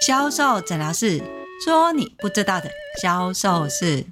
[0.00, 1.20] 销售诊疗室
[1.64, 2.70] 说你不知道的
[3.02, 4.06] 销售事。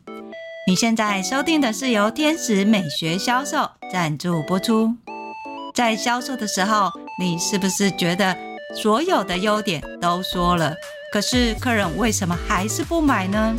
[0.66, 4.92] 你现在收听的是由天使美学销售赞助播出。
[5.74, 8.36] 在销售的时候，你是不是觉得
[8.74, 10.74] 所有的优点都说了，
[11.12, 13.54] 可是客人为什么还是不买呢？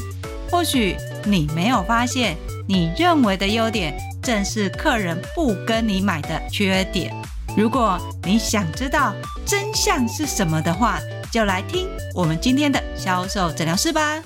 [0.52, 2.36] 或许你没有发现，
[2.68, 7.16] 你认为的优点正是客人不跟你买的缺点。
[7.56, 9.14] 如果你想知道
[9.46, 11.00] 真相是什么的话，
[11.30, 14.24] 就来听我们今天的销售诊疗室吧。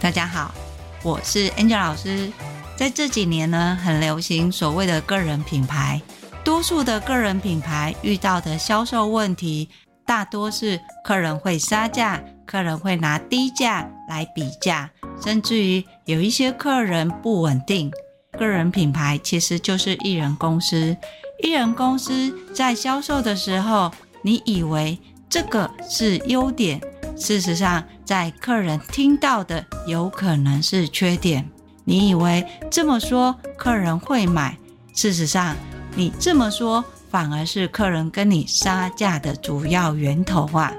[0.00, 0.54] 大家好，
[1.02, 2.30] 我是 Angel 老师。
[2.76, 6.00] 在这几年呢，很流行所谓的个人品牌。
[6.44, 9.66] 多数的个人品牌遇到的销售问题，
[10.04, 14.90] 大多是客人会杀价，客人会拿低价来比价，
[15.22, 17.90] 甚至于有一些客人不稳定。
[18.38, 20.94] 个人品牌其实就是艺人公司，
[21.42, 23.90] 艺人公司在销售的时候，
[24.20, 24.98] 你以为
[25.30, 26.78] 这个是优点，
[27.16, 31.48] 事实上在客人听到的有可能是缺点。
[31.84, 34.58] 你以为这么说客人会买，
[34.94, 35.56] 事实上。
[35.96, 40.72] 你这么说，反而是客人跟你杀价的主要源头啊！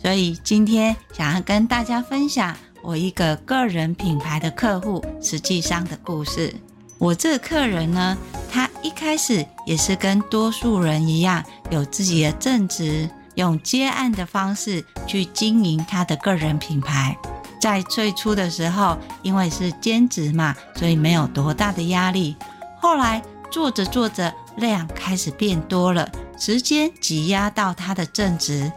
[0.00, 6.54] 所以今天想要跟大家分享我一个个人品牌的客户实际上的故事。
[6.98, 8.16] 我这个客人呢，
[8.52, 17.16] 他一开始也是跟多数人一样，有自己的正职，用接案的方式去经营他的个人品牌。
[17.60, 22.36] 在最初的时候，因为是兼职嘛，所以没有多大的压力。
[22.80, 26.08] 后来做着做着，量开始变多了，
[26.38, 28.70] 时间挤压到他的正职，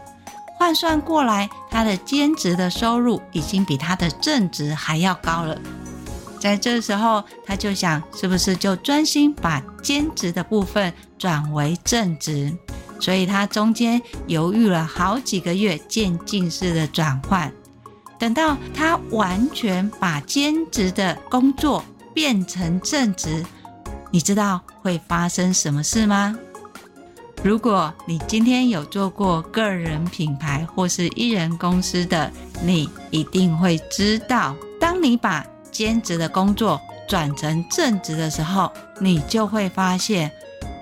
[0.58, 5.56] 换算过来，他的兼职的收入已经比他的正职还要高了。
[6.40, 12.52] 在这时候，他就想，是不是就专心把兼职的部分转为正职？
[13.00, 17.52] 所以他中间犹豫了好几个月，渐进式的转换。
[18.18, 21.84] 等到他完全把兼职的工作
[22.14, 23.44] 变成正职。
[24.14, 26.38] 你知道会发生什么事吗？
[27.42, 32.30] 如果你今天有做过个人品牌或是艺人公司的，
[32.62, 40.30] 你一定会知道，当你把兼职的工作转成正职的时候，你就会发现，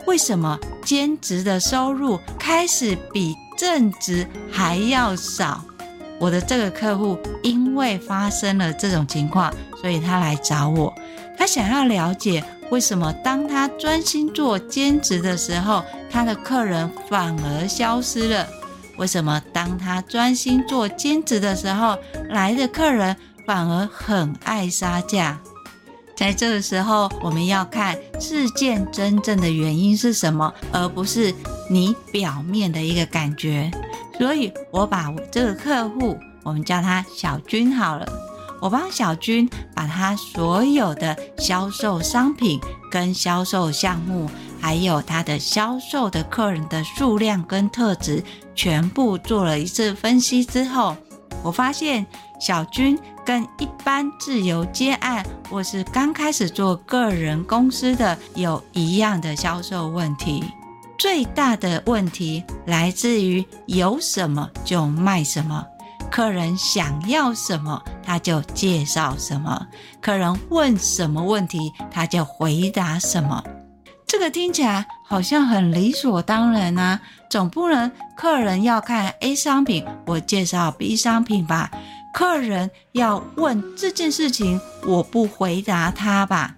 [0.06, 5.64] 为什么兼职的收入开始比正职还要少？
[6.20, 9.50] 我的这个客户因为发生了这种情况，
[9.81, 10.93] 所以他来找我，
[11.38, 12.44] 他想要了解。
[12.72, 18.48] 为什么当他专心做兼职的时候，他的客人反而消失了？
[18.96, 21.98] 为什么当他专心做兼职的时候，
[22.30, 23.14] 来的客人
[23.46, 25.38] 反而很爱杀价？
[26.16, 31.34] 在这个时候，我们要看事件真正的原因是什么，而不是
[31.68, 33.70] 你表面的一个感觉。
[34.16, 38.06] 所以，我把我这个客户，我们叫他小军好了。
[38.62, 42.60] 我帮小军把他所有的销售商品、
[42.92, 44.30] 跟销售项目，
[44.60, 48.22] 还有他的销售的客人的数量跟特质，
[48.54, 50.96] 全部做了一次分析之后，
[51.42, 52.06] 我发现
[52.40, 52.96] 小军
[53.26, 60.44] 跟一般自由接案或是刚开始做个人公司的有一样的销售问题。
[60.96, 65.66] 最大的问题来自于有什么就卖什么。
[66.12, 69.66] 客人想要什么，他就介绍什么；
[70.00, 73.42] 客人问什么问题，他就回答什么。
[74.06, 81.70] 这个听起来好像很理所当然啊，总不能客人要看 A 商品，我介绍 B 商品吧？
[82.12, 86.54] 客人要问这件事情，我不回答他吧？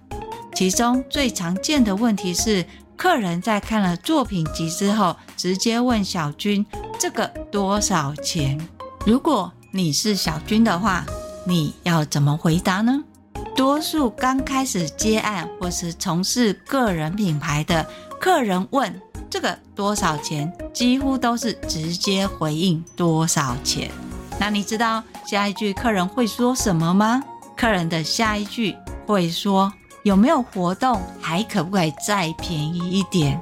[0.52, 2.66] 其中最常见的问题是，
[2.96, 6.66] 客人在看了作品集之后，直接问小军
[6.98, 8.60] ：“这个多少钱？”
[9.06, 11.04] 如果你是小军的话，
[11.46, 13.04] 你要怎么回答呢？
[13.54, 17.86] 多数刚开始接案或是从事个人品牌的
[18.18, 23.90] 客人问这个多少钱，几乎都是直接回应多少钱。
[24.40, 27.22] 那你知道下一句客人会说什么吗？
[27.56, 28.74] 客人的下一句
[29.06, 33.38] 会说有没有活动，还可不可以再便宜一点？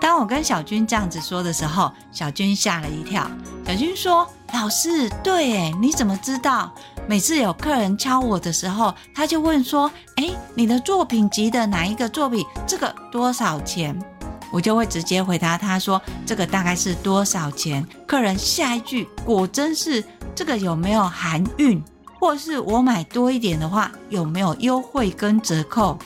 [0.00, 3.30] 当我跟小军这样子说的时候，小军吓了一跳。
[3.64, 4.28] 小军说。
[4.52, 6.72] 老师，对诶，你怎么知道？
[7.06, 12.44] 每次有客人敲我的时候，他就问说：“哎，你的作品集的哪一个作品？
[12.66, 13.98] 这个多少钱？”
[14.50, 20.02] 我就会直接回答他说：“这个大概是多少钱？”客人下一句果真是
[20.34, 21.82] 这个有没有含韵，
[22.18, 25.98] 或是我买多一点的话有没有优惠跟折扣？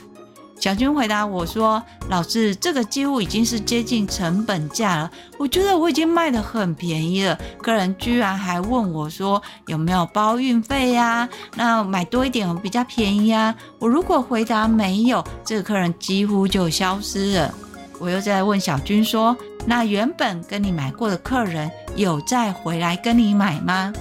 [0.61, 5.11] 小军回答我说：“老师，这个几乎已经是接近成本价了。
[5.39, 7.39] 我觉得我已经卖得很便宜了。
[7.63, 11.29] 客人居然还问我说有没有包运费呀？
[11.55, 13.55] 那买多一点比较便宜啊。
[13.79, 17.55] 我如果回答没有，这个客人几乎就消失了。
[18.01, 23.93] 我又再问小军说：那原本跟你买过的客人有再回来跟你买吗？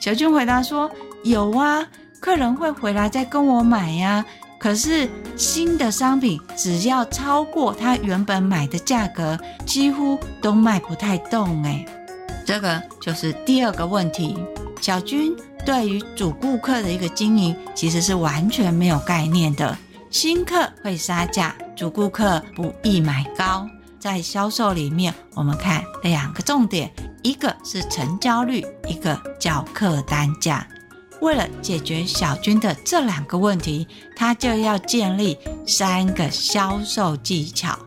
[0.00, 0.90] 小军回答说：
[1.24, 1.86] 有啊，
[2.20, 4.24] 客人会回来再跟我买呀。”
[4.58, 11.86] 可是新的商品只要超过他原本买的价格，几乎都卖不太动哎。
[12.44, 14.36] 这个就是第二个问题。
[14.80, 15.34] 小军
[15.66, 19.76] 对于主顾客的一个经营其实是完全没有概念的。
[20.10, 23.68] 新客会杀价，主顾客不易买高。
[23.98, 26.90] 在销售里面，我们看两个重点，
[27.22, 30.66] 一个是成交率，一个叫客单价。
[31.20, 33.86] 为了解决小军的这两个问题，
[34.16, 35.36] 他就要建立
[35.66, 37.78] 三个销售技巧。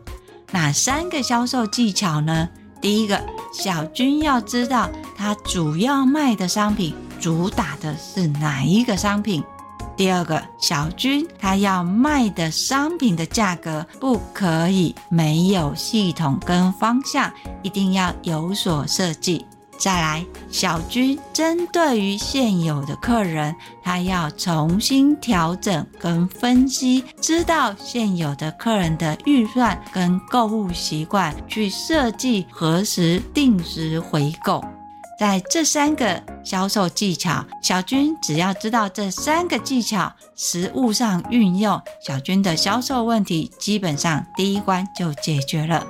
[0.51, 2.49] 哪三个销售技巧呢？
[2.81, 3.21] 第一个，
[3.53, 9.43] 小军要知道他主要卖的商品主打的是哪一个商品。
[9.95, 17.31] 第二个，小军他要卖的商品的价格不可以没有系统跟方向，
[17.61, 19.45] 一定要有所设计。
[19.81, 34.63] 再来，小军针对于现有的客人，他要重新调整跟分析，知道现有的客人的预算跟购物习惯，去设计何时定时回购。
[35.19, 45.83] 在这三个销售技巧，小军只要知道这三个技巧，实务上运用，小军的销售问题基本上第一关就解决了。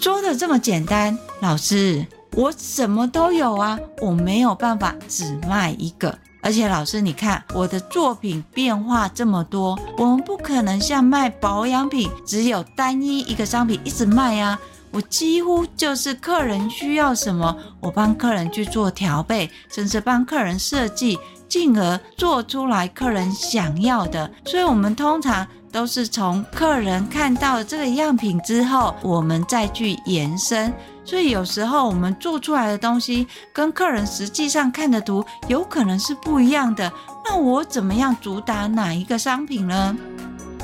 [0.00, 2.06] 说的这么简单，老师。
[2.36, 6.16] 我什么都有啊，我没有办法只卖一个。
[6.42, 14.58] 而且老师，你看我的作品变化这么多，我们不可能像卖保养品，只有单一一个商品一直卖啊。
[14.90, 24.30] 我几乎就是客人需要什么，我帮客人去做调配，甚至帮客人设计，进而做出来客人想要的。
[24.44, 30.72] 所以，我们通常都是从客人看到这个样品之后，我们再去延伸。
[31.04, 36.90] 所以有时候我们做出来的东西跟客人实际上看的图有可能是不一样的。
[37.24, 39.96] 那我怎么样主打哪一个商品呢？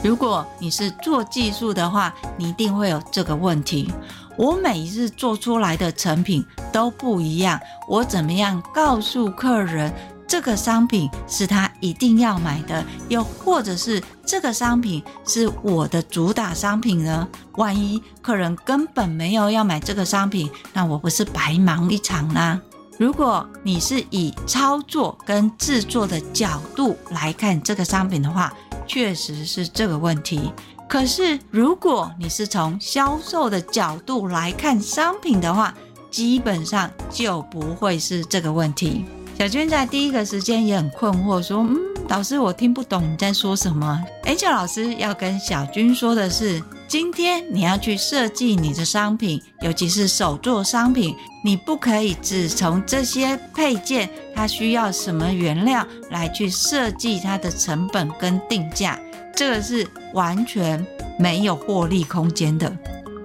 [0.02, 3.92] 如果你是做技术的话，你一定会有这个问题。
[4.38, 9.92] 我每一次做出来的成品都不一样，我怎么样告诉客人？
[10.30, 17.26] 这个商品是他一定要买的，又或者是这个商品是我的主打商品呢？
[17.56, 22.62] 万一客人根本没有要买这个商品，那我不是白忙一场呢？
[22.96, 28.52] 如果你是以操作跟制作的角度来看这个商品的话，
[28.86, 30.52] 确实是这个问题。
[30.88, 35.74] 可是如果你是从销售的角度来看商品的话，
[36.08, 39.04] 基本上就不会是这个问题。
[39.40, 41.74] 小军在第一个时间也很困惑，说：“嗯，
[42.10, 43.98] 老师，我听不懂你在说什么。
[44.24, 59.00] ”Angel 老师要跟小军说的是：今天你要去设计你的商品，尤其是手作商品，你不可以只从这些配件，它需要什么原料来去设计它的成本跟定价，
[59.34, 60.86] 这个是完全
[61.18, 62.70] 没有获利空间的。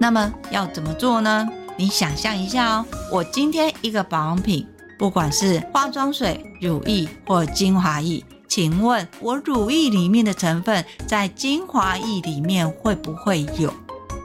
[0.00, 1.46] 那么要怎么做呢？
[1.76, 4.66] 你想象一下哦，我今天一个保养品。
[4.98, 13.72] 不管是化妆水、乳液或精华液，请问我乳液里面的成分在精华液里面会不会有？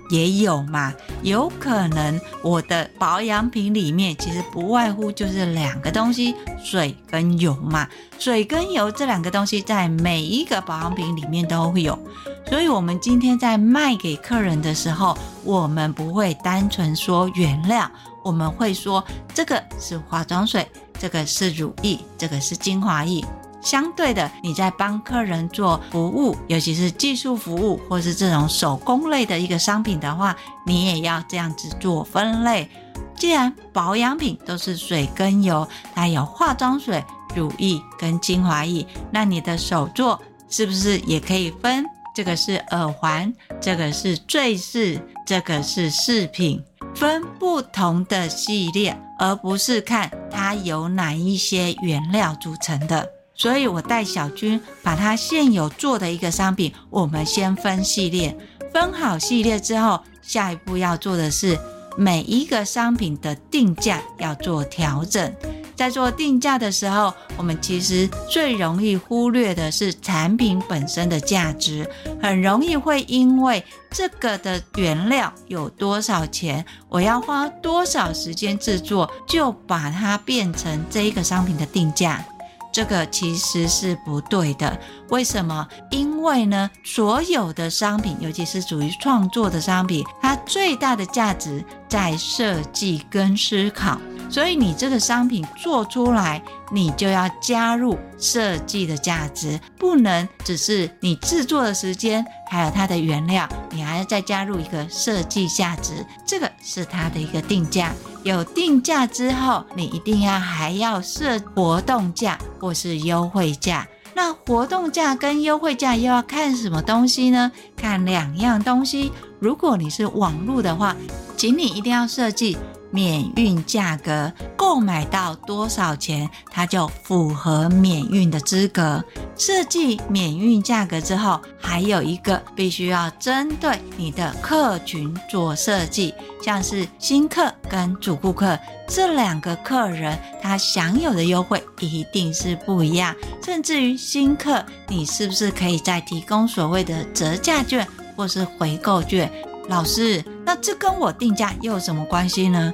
[0.09, 0.93] 也有嘛？
[1.23, 7.87] 有可能我的保养品里面其实不外乎就是两个东西，水跟油嘛。
[8.19, 11.97] 水跟油这两个东西在每一个保养品里面都会有，
[12.45, 17.89] 所以我们今天在卖给客人的时候，我们不会单纯说原料。
[18.23, 20.67] 我们会说这个是化妆水，
[20.99, 23.23] 这个是乳液，这个是精华液。
[23.61, 30.35] 相对的，你在帮客人做服务，尤其是技术服务或是这种手工类的一个商品的话，
[30.65, 32.67] 你也要这样子做分类。
[33.15, 37.03] 既然保养品都是水跟油，它有化妆水、
[37.35, 41.85] 乳液跟精华液，那你的手作是不是也可以分？
[42.15, 46.63] 这个是耳环，这个是坠饰，这个是饰品。
[46.95, 53.09] 分不同的系列，而不是看它由哪一些原料组成的。
[53.33, 58.37] 所以我带小军把他现有做的一个商品，我们先分系列，
[58.71, 61.57] 分好系列之后，下一步要做的是
[61.97, 65.33] 每一个商品的定价要做调整。
[65.81, 71.89] 在做定价的时候，我们其实最容易忽略的是产品本身的价值，
[72.21, 82.23] 很容易会因为这个的原料有多少钱，我要花多少时间制作，就把它变成这一个商品的定价。
[82.71, 84.79] 这个其实是不对的。
[85.09, 85.67] 为什么？
[85.89, 93.99] 因为呢，所有的商品，尤其是属于创作的商品，它最大的价值在设计跟思考。
[94.31, 107.91] 所以你这个商品做出来，你就要加入设计的价值，不能只是你制作的时间，还有它的原料，你还要再加入一个设计价值，这个是它的一个定价。
[108.23, 113.85] 有定价之后，你一定要还要设活动价或是优惠价。
[114.13, 117.51] 那活动价跟优惠价又要看什么东西呢？
[117.75, 119.11] 看两样东西。
[119.39, 120.95] 如果你是网络的话，
[121.35, 122.57] 请你一定要设计。
[122.91, 129.03] 免运价格，购买到多少钱，它就符合免运的资格。
[129.37, 143.15] 设计免运价格之后，还有一个必须要针对你的客群做设计，像是新客跟主顾客这两个客人，他享有的优惠一定是不一样。
[143.43, 149.31] 甚至于新客，你是不是可以再提供所谓的折价券或是回购券？
[149.71, 152.73] 老师，那这跟我定价又有什么关系呢？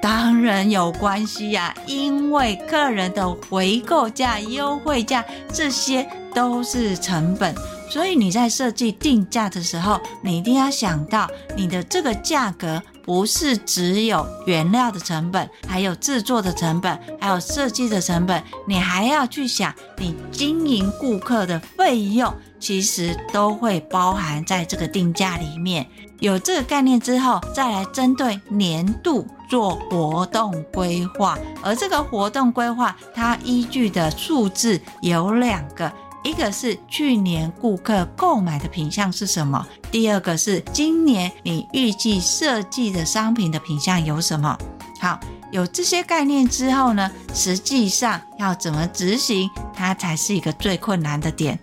[0.00, 7.52] 当然有关系呀，因为客人的回购价、优惠价这些都是成本，
[7.90, 25.84] 所以你在设计定价的时候，你一定要想到你的这个价格不是只有原料的成本，还有制作的成本，还有设计的成本，你还要去想你经营顾客的费用，其实都会包含在这个定价里面。
[26.20, 35.92] 有这个概念之后，再来针对年度做活动规划，而这个活动规划它依据的数字有两个，
[36.24, 44.56] 一个是去年顾客购买的品项是什么，第二个是今年你预计设计的商品的品项有什么。
[44.98, 45.20] 好，
[45.52, 51.58] 有这些概念之后呢，实际上要怎么执行，它才是一个最困难的点。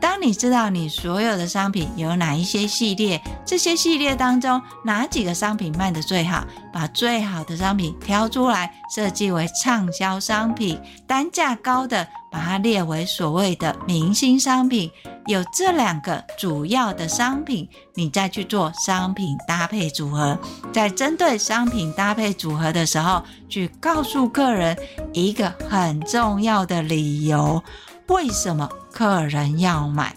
[0.00, 14.90] 当你知道你所有的商品有哪一些系列，这些系列当中哪几个商品卖得最好，把最好的商品挑出来，设计为畅销商品，单价高的把它列为所谓的明星商品。
[15.26, 20.38] 有这两个主要的商品，你再去做商品搭配组合，
[20.72, 24.78] 在针对商品搭配组合的时候，去告诉客人
[25.12, 27.60] 一个很重要的理由。
[28.08, 30.14] 为什么客人要买？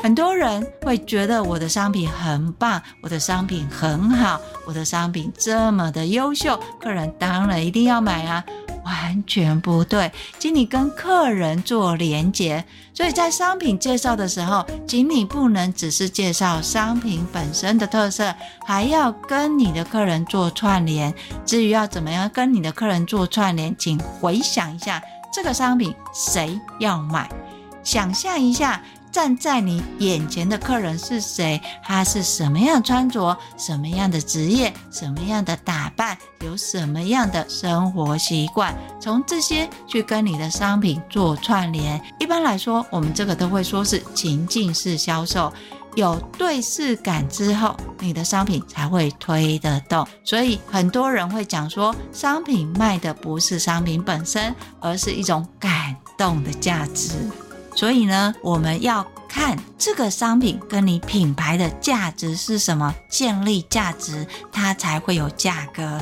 [0.00, 8.44] 很多人会觉得我的商品很棒，我的商品很好，我的商品这么的优秀，客人当然一定要买啊！
[8.84, 12.64] 完全不对，请你跟客人做连接。
[12.94, 21.12] 所以在商品介绍的时候，请你不能只是介绍商品本身的特色，还要跟你的客人做串联。
[21.44, 25.02] 至于要怎么样跟你的客人做串联，请回想一下。
[25.32, 27.28] 这个商品谁要买？
[27.82, 31.60] 想象一下，站在你眼前的客人是谁？
[31.82, 33.36] 他是什么样穿着？
[33.56, 34.72] 什么样的职业？
[34.90, 36.16] 什么样的打扮？
[36.44, 38.76] 有什么样的生活习惯？
[39.00, 42.00] 从这些去跟你的商品做串联。
[42.18, 45.52] 一般来说，我们这个都会说是情境式销售。
[45.94, 50.06] 有对视感之后，你的商品才会推得动。
[50.22, 57.18] 所以很多人会讲说，商品卖的不是商品本身，而是一种感动的价值。
[57.74, 66.00] 所以呢，我们要看这个商品跟你品牌的价值是什么，建立价值，它才会有价格。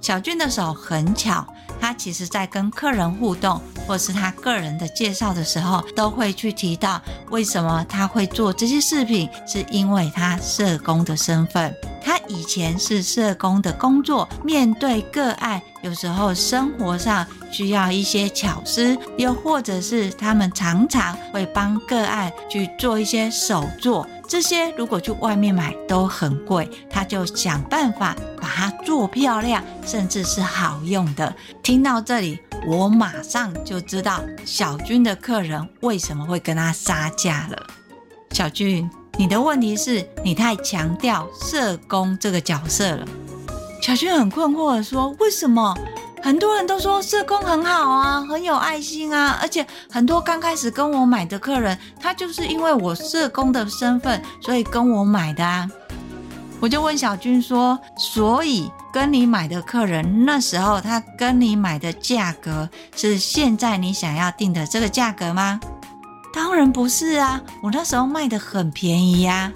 [0.00, 1.46] 小俊的手很巧。
[1.80, 11.74] 他其实，在跟客人互动，或是他个人的介绍的时候，都会去提到为什么他会做这些饰品，是因为他社工的身份。
[12.02, 24.06] 他以前是社工的工作，面对个案，有时候生活上需要一些巧思，又或者是他们常常会帮个案去做一些手作。
[24.30, 31.34] 这些如果去外面买都很贵，他就想办法把它做漂亮，甚至是好用的。
[31.64, 37.66] 听到这里，我马上就知道小军的客人为什么会跟他杀价了。
[38.30, 43.04] 小军，你的问题是你太强调社工这个角色了。
[43.82, 45.76] 小军很困惑地说：“为什么？”
[46.22, 55.68] 很多人都说社工很好啊，很有爱心啊，而且很多刚开始跟我买的客人，他就是因为我社工的身份，所以跟我买的啊。
[56.60, 65.58] 我就问小军说：“所以跟你买的客人那时候他跟你买的价格是现在你想要定的这个价格吗？”
[66.34, 69.50] 当然不是啊，我那时候卖得很便宜呀。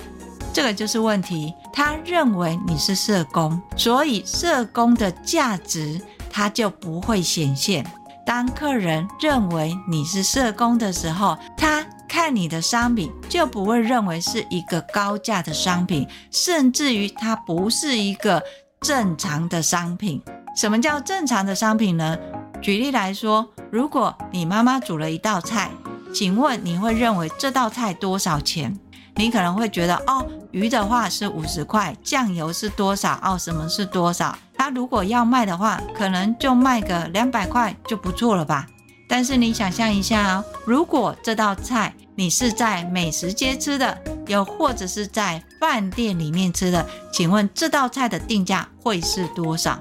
[0.52, 1.52] 这个就是问题。
[1.72, 6.00] 他认为你是社工，所以社工的价值
[6.36, 7.86] 他就不会显现。
[8.26, 18.42] 当客人认为你是社工的时候，他看你的商品就不会认为是一个高价的商品，甚至于它不是一个
[18.80, 20.20] 正常的商品。
[20.56, 22.18] 什么叫正常的商品呢？
[22.60, 25.70] 举例来说，如果你妈妈煮了一道菜，
[26.12, 28.76] 请问你会认为这道菜多少钱？
[29.16, 33.20] 你可能会觉得，哦，鱼的话是五十块，酱油是多少？
[33.22, 34.36] 哦，什么是多少？
[34.56, 38.66] 他如果要卖的话，可能就卖个两百块就不错了吧？
[39.08, 43.96] 但是你想象一下哦，如果这道菜你是在美食街吃的，
[44.26, 49.78] 又或者是在饭店里面吃的，请问这道菜的定价会是多少？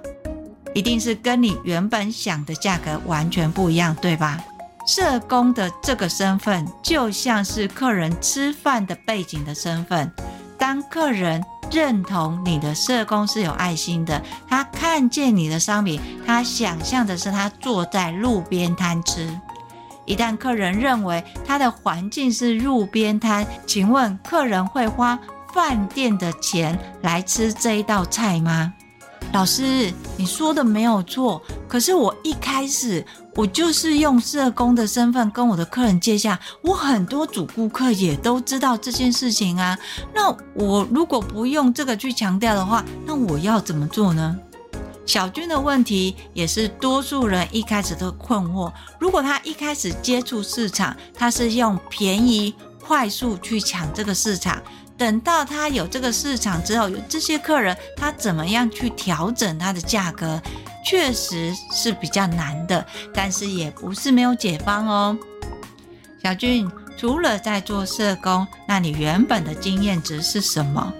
[0.74, 4.44] 一定是跟你原本想的价格完全不一样，对吧？
[4.86, 10.12] 社工的这个身份，就像是客人吃饭的背景的身份。
[10.58, 11.42] 当客人
[11.74, 19.27] 认同你的社工是有爱心的，他看见你的商品，他想象的是他坐在路边摊吃。
[20.06, 25.18] 一旦客人认为他的环境是路边摊，请问客人会花
[25.51, 28.72] 饭店的钱来吃这一道菜吗？
[29.32, 33.03] 老师，你说的没有错，可是我一开始
[33.36, 39.78] 我就是用社工的身份跟我的客人接洽，我很多主顾客也都知道这件事情啊。
[40.13, 44.38] 那我如果不用这个去强调的话，那我要怎么做呢？
[45.06, 48.72] 小军的问题也是多数人一开始的困惑。
[49.00, 54.62] 如果他一开始接触市场，他是用便宜快速去抢这个市场。
[54.96, 60.42] 等到他有这个市场之后，有这些客人，他怎么样去调整他的价格，
[60.84, 65.18] 确实是比较难的，但是也不是没有解方哦。
[66.22, 70.93] 小军，除了在做社工，那你原本的经验值是什么？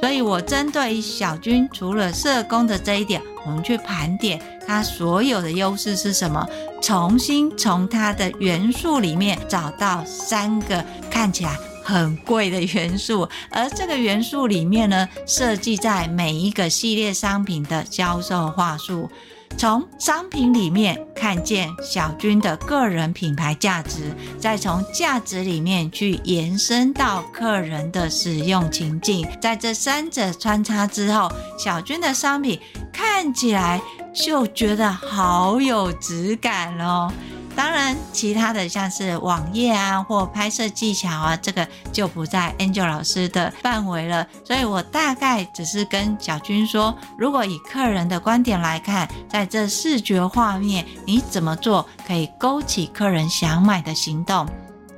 [0.00, 6.46] 所以我针对于小军除了社工的这一点，我们去盘点他所有的优势是什么，
[6.82, 11.56] 重新从他的元素里面找到三个看起来。
[11.86, 19.08] 很贵的元素，而这个元素里面呢，设计在每一个系列商品的销售话术，
[19.56, 32.58] 从商品里面看见小军的个人品牌价值，再从价值里面去延伸到客人的使用情境，在这三者穿插之后，小军的商品
[32.92, 33.80] 看起来
[34.12, 37.12] 就觉得好有质感哦。
[37.56, 44.26] 当然，其他的像是网页啊或拍摄技巧啊，这个就不在 Angel 老师的范围了。
[44.44, 54.46] 所以我大概只是跟小军说，如果以客人的观点来看，在这视觉画面，你怎么做可以勾起客人想买的行动？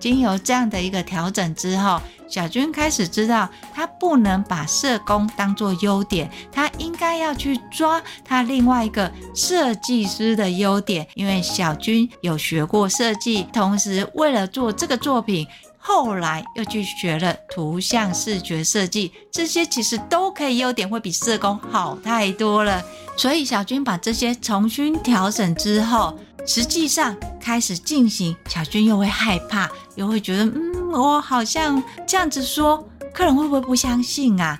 [0.00, 11.06] 经由这样的一个调整之后，小军开始知道，他不能把社工当做优点，他应该要去抓他另外一个设计师的优点。
[11.14, 15.46] 因为小军有学过设计，同时为了做这个作品，
[15.78, 22.82] 后来又去学了图像视觉设计，这些其实都可以优点会比社工好太多了。
[23.16, 26.18] 所以小军把这些重新调整之后。
[26.48, 32.82] 实际上开始进行，小军又会害怕，又会觉得，嗯，我好像这样子说，
[33.12, 34.58] 客人会不会不相信啊？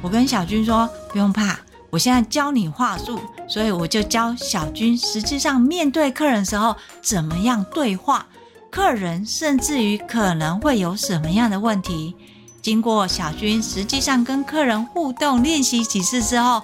[0.00, 1.58] 我跟小军说，不用怕，
[1.90, 8.24] 我现在教你话术，所以我就教小军，实际上面对客人的时候怎么样对话，
[8.70, 12.14] 客人甚至于可能会有什么样的问题。
[12.62, 16.62] 经过小军实际上跟客人互动练习几次之后，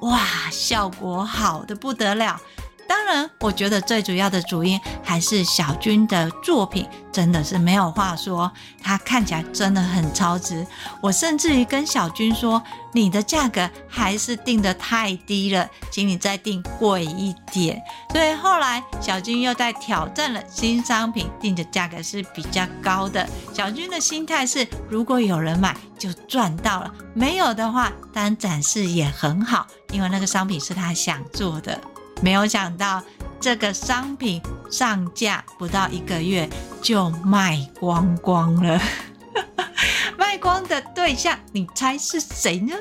[0.00, 0.20] 哇，
[0.50, 2.38] 效果好得不得了。
[2.88, 8.50] 当然，我觉得最主要的主因还是小军的作品真的是没有话说，
[8.82, 10.66] 他看起来真的很超值。
[11.00, 23.26] 我甚至于跟小军说：“你的价格还是定的太低了，请你再定贵一点。”所以后来小军又在挑战了新商品，定的价格是比较高的。
[23.54, 31.78] 小军的心态是：如果有人买就赚到了，没有的话当然展示也很好，因为那个商品是他想做的。
[32.22, 33.02] 没有想到，
[33.40, 36.48] 这个商品上架不到一个月
[36.80, 38.80] 就卖光光了。
[40.16, 42.74] 卖光的对象，你猜是谁呢？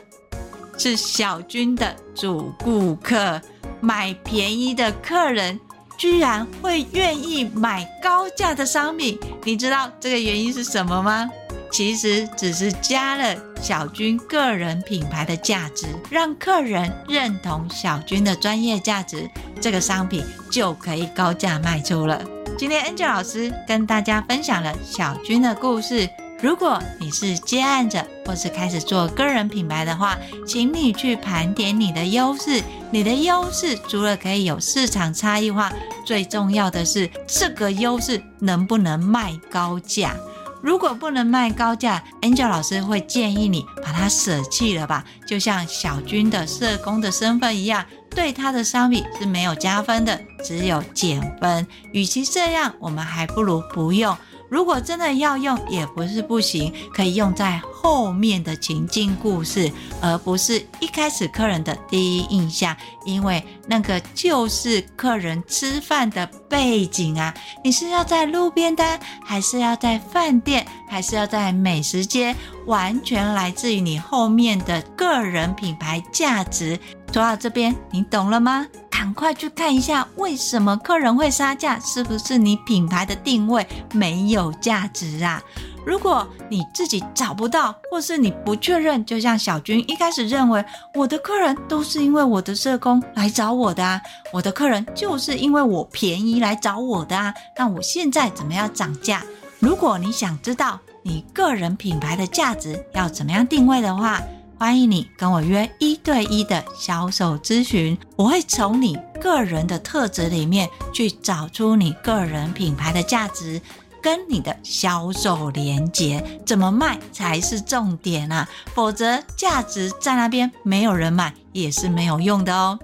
[0.78, 3.42] 是小军的主顾客。
[3.84, 5.60] 买便宜的客人
[5.98, 11.28] 居然会愿意买高价的商品，你知道这个原因是什么吗？
[11.72, 19.30] 其实只是加了小军个人品牌的价值，让客人认同小军的专业价值，
[19.62, 22.22] 这个商品就可以高价卖出了。
[22.58, 26.08] 今天 Angel 老师跟大家分享了小军的故事。
[26.42, 32.62] 如果你是接案者，或是开始做个人品牌的话，请你去盘点你的优势。
[32.90, 35.72] 你的优势除了可以有市场差异化，
[36.04, 40.16] 最重要的是这个优势能不能卖高价？
[40.62, 51.66] 如果不能卖高价，Angel 老师会建议你把它舍弃了吧，就像小军的社工的身份一样，对他的商品是没有加分的，只有减分。
[51.92, 54.16] 与其这样，我们还不如不用。
[54.52, 67.34] 如果真的要用，也不是不行，可以用在后面的情境故事，而不是一开始客人的第一印象，因为那个就是客人吃饭的背景啊。
[67.64, 72.36] 你是要在路边摊，还是要在饭店，还是要在美食街？
[72.66, 76.78] 完全来自于你后面的个人品牌价值。
[77.14, 78.68] 说到这边，你懂了吗？
[79.02, 81.80] 赶快去看一下，为什么客人会杀价？
[81.80, 85.42] 是不是你品牌的定位没有价值啊？
[85.84, 94.00] 如果你自己找不到，或是你不确认，就像小军一开始认为，我的客人都是因为我的社工来找我的啊，
[94.32, 99.24] 我的客人就是因为我便宜来找我的啊，那我现在怎么样涨价？
[99.58, 104.22] 如果你想知道你个人品牌的价值要怎么样定位的话，
[104.62, 113.60] 欢迎你跟我约一对一的销售咨询，我会从你个人的特质里面去找出你个人品牌的价值
[114.04, 118.48] 跟你的销售连接，怎么卖才是重点啊！
[118.76, 122.78] 否则价值在那边没有人买也是没有用的哦。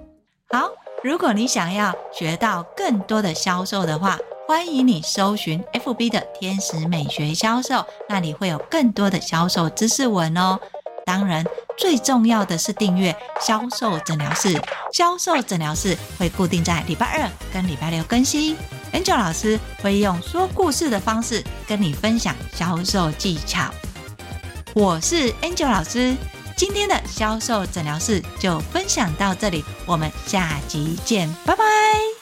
[0.50, 0.72] 好，
[1.04, 10.60] 如果你想要学到更多的销售的话，欢迎你搜寻 FB 的天使美学销售，那里会有更多的销售知识文哦。
[11.08, 11.42] 当然，
[11.78, 14.62] 最重要的是订阅销售诊疗室。
[14.92, 18.58] 销售诊疗室会固定在礼拜二跟礼拜六更新。
[18.92, 23.74] Angel 老师会用说故事的方式跟你分享销售技巧。
[24.74, 26.14] 我是 Angel 老师，
[26.58, 32.17] 今天的销售诊疗室就分享到这里，我们下集见，拜拜。